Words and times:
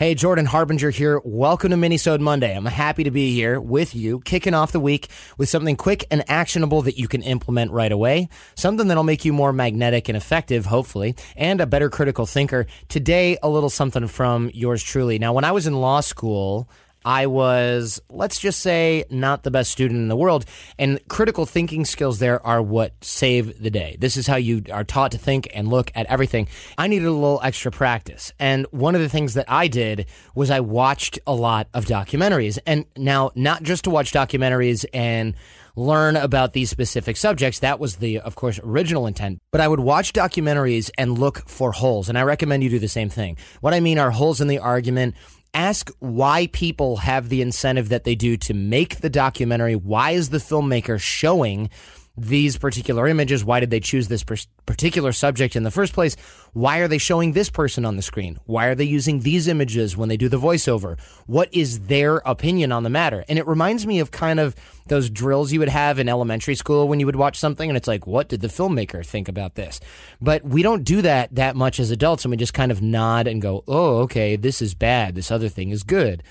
Hey, 0.00 0.16
Jordan 0.16 0.46
Harbinger 0.46 0.90
here. 0.90 1.20
Welcome 1.24 1.70
to 1.70 1.76
Minisode 1.76 2.18
Monday. 2.18 2.52
I'm 2.52 2.64
happy 2.64 3.04
to 3.04 3.12
be 3.12 3.32
here 3.32 3.60
with 3.60 3.94
you, 3.94 4.18
kicking 4.24 4.52
off 4.52 4.72
the 4.72 4.80
week 4.80 5.06
with 5.38 5.48
something 5.48 5.76
quick 5.76 6.04
and 6.10 6.28
actionable 6.28 6.82
that 6.82 6.98
you 6.98 7.06
can 7.06 7.22
implement 7.22 7.70
right 7.70 7.92
away. 7.92 8.28
Something 8.56 8.88
that'll 8.88 9.04
make 9.04 9.24
you 9.24 9.32
more 9.32 9.52
magnetic 9.52 10.08
and 10.08 10.16
effective, 10.16 10.66
hopefully, 10.66 11.14
and 11.36 11.60
a 11.60 11.66
better 11.66 11.90
critical 11.90 12.26
thinker. 12.26 12.66
Today, 12.88 13.38
a 13.40 13.48
little 13.48 13.70
something 13.70 14.08
from 14.08 14.50
yours 14.52 14.82
truly. 14.82 15.20
Now, 15.20 15.32
when 15.32 15.44
I 15.44 15.52
was 15.52 15.68
in 15.68 15.74
law 15.74 16.00
school, 16.00 16.68
I 17.04 17.26
was, 17.26 18.00
let's 18.08 18.38
just 18.38 18.60
say, 18.60 19.04
not 19.10 19.42
the 19.42 19.50
best 19.50 19.70
student 19.70 20.00
in 20.00 20.08
the 20.08 20.16
world. 20.16 20.44
And 20.78 21.00
critical 21.08 21.46
thinking 21.46 21.84
skills 21.84 22.18
there 22.18 22.44
are 22.46 22.62
what 22.62 22.92
save 23.02 23.62
the 23.62 23.70
day. 23.70 23.96
This 24.00 24.16
is 24.16 24.26
how 24.26 24.36
you 24.36 24.62
are 24.72 24.84
taught 24.84 25.12
to 25.12 25.18
think 25.18 25.48
and 25.54 25.68
look 25.68 25.90
at 25.94 26.06
everything. 26.06 26.48
I 26.78 26.86
needed 26.86 27.06
a 27.06 27.12
little 27.12 27.40
extra 27.42 27.70
practice. 27.70 28.32
And 28.38 28.66
one 28.70 28.94
of 28.94 29.00
the 29.00 29.08
things 29.08 29.34
that 29.34 29.46
I 29.48 29.68
did 29.68 30.06
was 30.34 30.50
I 30.50 30.60
watched 30.60 31.18
a 31.26 31.34
lot 31.34 31.68
of 31.74 31.84
documentaries. 31.84 32.58
And 32.66 32.86
now, 32.96 33.30
not 33.34 33.62
just 33.62 33.84
to 33.84 33.90
watch 33.90 34.12
documentaries 34.12 34.84
and 34.94 35.34
learn 35.76 36.16
about 36.16 36.52
these 36.52 36.70
specific 36.70 37.16
subjects. 37.16 37.58
That 37.58 37.80
was 37.80 37.96
the, 37.96 38.20
of 38.20 38.34
course, 38.34 38.60
original 38.62 39.06
intent. 39.06 39.40
But 39.50 39.60
I 39.60 39.68
would 39.68 39.80
watch 39.80 40.12
documentaries 40.12 40.90
and 40.96 41.18
look 41.18 41.48
for 41.48 41.72
holes. 41.72 42.08
And 42.08 42.18
I 42.18 42.22
recommend 42.22 42.62
you 42.62 42.70
do 42.70 42.78
the 42.78 42.88
same 42.88 43.08
thing. 43.08 43.36
What 43.60 43.74
I 43.74 43.80
mean 43.80 43.98
are 43.98 44.10
holes 44.10 44.40
in 44.40 44.48
the 44.48 44.58
argument, 44.58 45.14
ask 45.54 45.90
why 46.00 46.48
people 46.48 46.98
have 46.98 47.28
the 47.28 47.40
incentive 47.40 47.88
that 47.88 48.04
they 48.04 48.14
do 48.14 48.36
to 48.38 48.54
make 48.54 49.00
the 49.00 49.10
documentary. 49.10 49.76
Why 49.76 50.10
is 50.10 50.30
the 50.30 50.38
filmmaker 50.38 51.00
showing 51.00 51.70
these 52.16 52.56
particular 52.56 53.08
images? 53.08 53.44
Why 53.44 53.60
did 53.60 53.70
they 53.70 53.80
choose 53.80 54.08
this 54.08 54.24
particular 54.66 55.12
subject 55.12 55.56
in 55.56 55.64
the 55.64 55.70
first 55.70 55.92
place? 55.92 56.16
Why 56.52 56.78
are 56.78 56.88
they 56.88 56.98
showing 56.98 57.32
this 57.32 57.50
person 57.50 57.84
on 57.84 57.96
the 57.96 58.02
screen? 58.02 58.38
Why 58.46 58.66
are 58.66 58.74
they 58.74 58.84
using 58.84 59.20
these 59.20 59.48
images 59.48 59.96
when 59.96 60.08
they 60.08 60.16
do 60.16 60.28
the 60.28 60.38
voiceover? 60.38 60.98
What 61.26 61.52
is 61.52 61.80
their 61.86 62.18
opinion 62.18 62.70
on 62.72 62.84
the 62.84 62.90
matter? 62.90 63.24
And 63.28 63.38
it 63.38 63.46
reminds 63.46 63.86
me 63.86 63.98
of 63.98 64.10
kind 64.10 64.38
of 64.38 64.54
those 64.86 65.10
drills 65.10 65.52
you 65.52 65.58
would 65.58 65.68
have 65.68 65.98
in 65.98 66.08
elementary 66.08 66.54
school 66.54 66.86
when 66.86 67.00
you 67.00 67.06
would 67.06 67.16
watch 67.16 67.38
something 67.38 67.68
and 67.68 67.76
it's 67.76 67.88
like, 67.88 68.06
what 68.06 68.28
did 68.28 68.40
the 68.40 68.48
filmmaker 68.48 69.04
think 69.04 69.28
about 69.28 69.54
this? 69.54 69.80
But 70.20 70.44
we 70.44 70.62
don't 70.62 70.84
do 70.84 71.02
that 71.02 71.34
that 71.34 71.56
much 71.56 71.80
as 71.80 71.90
adults 71.90 72.24
and 72.24 72.30
we 72.30 72.36
just 72.36 72.54
kind 72.54 72.70
of 72.70 72.82
nod 72.82 73.26
and 73.26 73.42
go, 73.42 73.64
oh, 73.66 73.98
okay, 74.02 74.36
this 74.36 74.62
is 74.62 74.74
bad. 74.74 75.14
This 75.14 75.30
other 75.30 75.48
thing 75.48 75.70
is 75.70 75.82
good. 75.82 76.22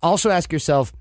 Also 0.00 0.30
ask 0.30 0.52
yourself, 0.52 0.92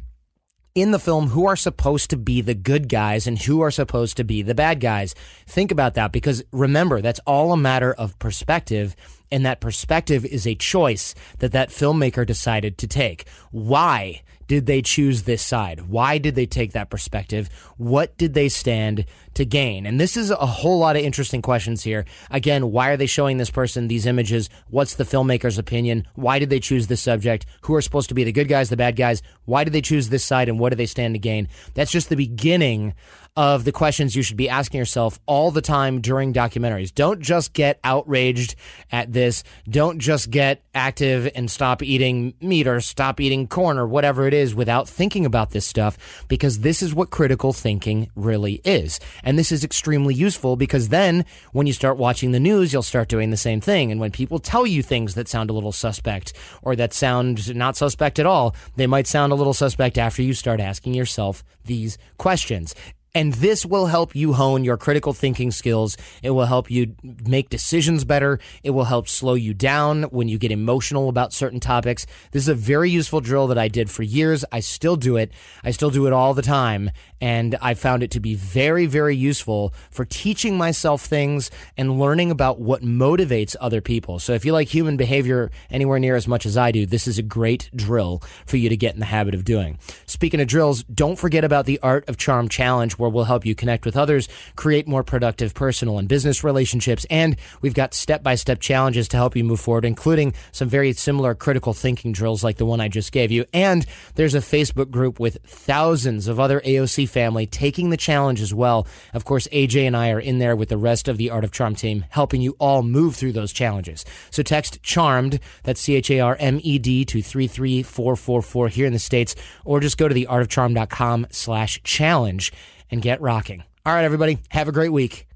in 0.78 0.92
the 0.92 1.00
film 1.00 1.30
who 1.30 1.48
are 1.48 1.56
supposed 1.56 2.12
to 2.12 2.16
be 2.16 2.40
the 2.40 2.54
good 2.54 2.88
guys 2.88 3.26
and 3.26 3.42
who 3.42 3.62
are 3.62 3.72
supposed 3.72 4.16
to 4.16 4.24
be 4.24 4.44
the 4.44 4.54
bad 4.54 4.80
guys. 4.80 5.16
Think 5.48 5.72
about 5.72 5.96
that 5.96 6.12
because 6.12 6.44
remember, 6.52 7.02
that's 7.02 7.20
all 7.26 7.52
a 7.52 7.58
matter 7.58 7.92
of 7.92 8.18
perspective. 8.20 8.96
And 9.32 9.46
that 9.46 9.60
perspective 9.60 10.26
is 10.26 10.48
a 10.48 10.56
choice 10.56 11.14
that 11.40 11.52
that 11.52 11.70
filmmaker 11.70 12.26
decided 12.26 12.78
to 12.80 12.88
take. 12.88 13.28
Why? 13.52 14.22
did 14.48 14.66
they 14.66 14.82
choose 14.82 15.24
this 15.24 15.42
side? 15.42 15.88
Why 15.90 16.18
did 16.18 16.36
they 16.36 16.46
take 16.46 16.72
that 16.72 16.90
perspective? 16.90 17.50
What 17.78 18.18
did 18.18 18.34
they 18.34 18.50
stand 18.50 19.06
to 19.34 19.46
gain? 19.46 19.86
And 19.86 20.00
this 20.00 20.16
is 20.18 20.32
a 20.32 20.36
whole 20.38 20.80
lot 20.80 20.96
of 20.96 21.04
interesting 21.04 21.42
questions 21.42 21.84
here. 21.84 22.06
Again, 22.32 22.72
why 22.72 22.90
are 22.90 22.98
they 22.98 23.06
showing 23.06 23.38
this 23.38 23.50
person 23.50 23.88
these 23.88 24.06
images? 24.06 24.50
What's 24.70 24.96
the 24.96 25.04
filmmaker's 25.04 25.58
opinion? 25.58 26.08
Why 26.16 26.40
did 26.40 26.50
they 26.50 26.60
choose 26.60 26.88
this 26.88 27.02
subject? 27.02 27.46
Who 27.64 27.76
are 27.76 27.82
supposed 27.82 28.10
to 28.10 28.16
be 28.16 28.24
the 28.24 28.32
good 28.32 28.48
guys, 28.48 28.70
the 28.70 28.78
bad 28.78 28.96
guys? 28.96 29.22
Why 29.46 29.64
did 29.64 29.74
they 29.74 29.82
choose 29.82 30.10
this 30.10 30.26
side 30.26 30.50
and 30.50 30.60
what 30.60 30.70
do 30.70 30.76
they 30.76 30.86
stand 30.86 31.14
to 31.16 31.20
gain? 31.20 31.50
That's 31.74 31.92
just 31.92 32.10
the 32.10 32.16
beginning 32.16 32.94
of 33.38 33.66
the 33.66 33.72
questions 33.72 34.16
you 34.16 34.24
should 34.24 34.36
be 34.36 34.50
asking 34.50 34.80
yourself 34.80 35.20
all 35.28 35.52
the 35.52 35.62
time 35.62 36.02
during 36.02 36.34
documentaries. 36.34 36.94
Don't 36.94 37.22
just 37.22 37.54
get 37.54 37.80
outraged 37.84 38.56
at 38.92 39.14
this. 39.14 39.44
Don't 39.70 40.00
just 40.00 40.32
get 40.32 40.64
active 40.74 41.30
and 41.36 41.50
stop 41.50 41.84
eating 41.84 42.34
meat 42.42 42.66
or 42.66 42.82
stop 42.82 43.20
eating 43.20 43.48
corn 43.48 43.78
or 43.78 43.86
whatever 43.86 44.28
it 44.28 44.34
is 44.34 44.56
without 44.56 44.90
thinking 44.90 45.24
about 45.24 45.52
this 45.52 45.68
stuff 45.68 46.26
because 46.28 46.60
this 46.60 46.82
is 46.82 46.96
what 46.96 47.12
critical 47.12 47.54
thinking 47.54 48.10
really 48.16 48.60
is. 48.66 49.00
And 49.24 49.38
this 49.38 49.52
is 49.52 49.64
extremely 49.64 50.16
useful 50.16 50.56
because 50.56 50.90
then 50.90 51.24
when 51.52 51.68
you 51.68 51.74
start 51.74 51.98
watching 51.98 52.32
the 52.32 52.40
news, 52.40 52.74
you'll 52.74 52.82
start 52.82 53.08
doing 53.08 53.30
the 53.30 53.38
same 53.38 53.62
thing. 53.62 53.92
And 53.92 54.02
when 54.02 54.12
people 54.12 54.40
tell 54.40 54.66
you 54.66 54.82
things 54.82 55.14
that 55.14 55.28
sound 55.28 55.52
a 55.52 55.54
little 55.54 55.72
suspect 55.72 56.34
or 56.64 56.76
that 56.76 56.92
sound 56.92 57.56
not 57.56 57.78
suspect 57.78 58.18
at 58.18 58.26
all, 58.26 58.56
they 58.78 58.88
might 58.88 59.06
sound 59.06 59.32
a 59.32 59.36
little 59.36 59.54
suspect 59.54 60.00
after 60.00 60.24
you 60.24 60.34
start 60.34 60.60
asking 60.60 60.96
yourself 60.96 61.44
these 61.66 62.00
questions. 62.18 62.74
And 63.16 63.34
this 63.34 63.66
will 63.66 63.88
help 63.88 64.16
you 64.16 64.34
hone 64.34 64.64
your 64.64 64.78
critical 64.78 65.12
thinking 65.12 65.50
skills. 65.50 65.98
It 66.22 66.32
will 66.32 66.46
help 66.46 66.70
you 66.70 66.96
make 67.26 67.50
decisions 67.50 68.06
better. 68.06 68.40
It 68.64 68.72
will 68.72 68.84
help 68.84 69.08
slow 69.08 69.34
you 69.34 69.54
down 69.54 70.04
when 70.04 70.28
you 70.28 70.38
get 70.38 70.52
emotional 70.52 71.10
about 71.10 71.34
certain 71.34 71.60
topics. 71.60 72.06
This 72.32 72.44
is 72.44 72.50
a 72.50 72.56
very 72.56 72.92
useful 72.92 73.20
drill 73.20 73.48
that 73.48 73.58
I 73.58 73.70
did 73.70 73.90
for 73.90 74.04
years. 74.04 74.46
I 74.52 74.60
still 74.60 74.96
do 74.96 75.18
it. 75.18 75.32
I 75.64 75.72
still 75.72 75.90
do 75.90 76.06
it 76.06 76.14
all 76.14 76.34
the 76.34 76.42
time. 76.42 76.92
And 77.20 77.58
I 77.62 77.74
found 77.74 78.04
it 78.04 78.12
to 78.12 78.20
be 78.20 78.36
very, 78.36 78.86
very 78.86 79.16
useful 79.16 79.74
for 79.90 80.06
teaching 80.06 80.56
myself 80.56 81.04
things 81.04 81.50
and 81.76 82.00
learning 82.00 82.30
about 82.30 82.60
what 82.60 82.84
motivates 82.84 83.56
other 83.60 83.82
people. 83.82 84.20
So 84.20 84.34
if 84.34 84.46
you 84.46 84.54
like 84.54 84.68
human 84.68 84.98
behavior 84.98 85.50
anywhere 85.72 85.98
near 85.98 86.16
as 86.16 86.28
much 86.28 86.46
as 86.46 86.56
I 86.56 86.72
do, 86.72 86.86
this 86.86 87.08
is 87.08 87.18
a 87.18 87.24
great 87.24 87.72
drill 87.76 88.22
for 88.46 88.58
you 88.58 88.70
to 88.70 88.78
get 88.78 88.94
in 88.94 89.00
the 89.00 89.08
habit 89.08 89.34
of 89.34 89.44
doing. 89.44 89.80
Speaking 90.06 90.40
of 90.40 90.48
drills, 90.48 90.84
don't 90.84 91.18
forget 91.18 91.44
about 91.44 91.66
the 91.66 91.80
Art 91.82 92.08
of 92.08 92.18
Charm 92.18 92.48
Challenge 92.48 92.94
where 92.94 93.07
will 93.10 93.26
help 93.26 93.46
you 93.46 93.56
connect 93.56 93.86
with 93.86 93.98
others, 93.98 94.30
create 94.56 94.88
more 94.88 95.04
productive 95.04 95.54
personal 95.54 95.98
and 95.98 96.08
business 96.08 96.44
relationships, 96.44 97.06
and 97.10 97.36
we've 97.62 97.74
got 97.74 97.94
step 97.94 98.24
by 98.24 98.36
step 98.36 98.60
challenges 98.60 99.08
to 99.10 99.18
help 99.18 99.36
you 99.36 99.44
move 99.44 99.60
forward, 99.60 99.86
including 99.86 100.34
some 100.52 100.70
very 100.70 100.94
similar 100.94 101.36
critical 101.36 101.74
thinking 101.74 102.12
drills 102.12 102.44
like 102.44 102.58
the 102.58 102.66
one 102.66 102.82
I 102.82 102.88
just 102.88 103.12
gave 103.12 103.32
you. 103.32 103.46
And 103.54 103.86
there's 104.16 104.36
a 104.36 104.40
Facebook 104.40 104.92
group 104.92 105.20
with 105.20 105.38
thousands 105.46 106.28
of 106.28 106.40
other 106.40 106.62
AOC 106.62 107.10
family 107.10 107.46
taking 107.46 107.90
the 107.90 107.98
challenge 107.98 108.42
as 108.42 108.54
well. 108.54 108.88
Of 109.14 109.26
course, 109.26 109.48
AJ 109.48 109.88
and 109.88 109.96
I 109.96 110.12
are 110.12 110.20
in 110.20 110.40
there 110.40 110.56
with 110.56 110.70
the 110.70 110.78
rest 110.78 111.08
of 111.08 111.18
the 111.18 111.30
Art 111.30 111.44
of 111.44 111.52
Charm 111.52 111.76
team, 111.76 112.06
helping 112.10 112.42
you 112.42 112.56
all 112.60 112.84
move 112.84 113.16
through 113.16 113.34
those 113.34 113.52
challenges. 113.52 114.06
So 114.32 114.44
text 114.44 114.82
CHARMED, 114.84 115.40
that's 115.64 115.82
C 115.82 115.96
H 115.96 116.12
A 116.12 116.20
R 116.20 116.38
M 116.40 116.60
E 116.64 116.78
D, 116.80 117.06
to 117.06 117.22
33444 117.22 118.68
here 118.70 118.86
in 118.86 118.94
the 118.94 119.00
States, 119.00 119.36
or 119.66 119.80
just 119.80 119.98
go 119.98 120.08
to 120.08 120.16
theartofcharm.com 120.16 121.28
slash 121.32 121.82
challenge 121.84 122.52
and 122.92 123.02
get 123.02 123.22
rocking. 123.22 123.64
All 123.86 123.94
right, 123.94 124.04
everybody, 124.04 124.40
have 124.50 124.68
a 124.68 124.72
great 124.72 124.92
week. 124.92 125.28